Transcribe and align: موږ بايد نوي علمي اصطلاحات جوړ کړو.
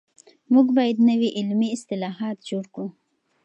موږ 0.53 0.67
بايد 0.77 0.97
نوي 1.09 1.29
علمي 1.37 1.69
اصطلاحات 1.75 2.37
جوړ 2.49 2.63
کړو. 2.73 2.87